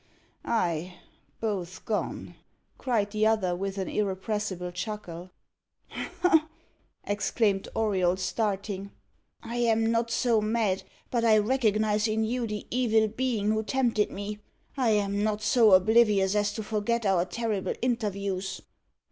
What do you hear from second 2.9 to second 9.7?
the other, with an irrepressible chuckle. "Ha!" exclaimed Auriol, starting. "I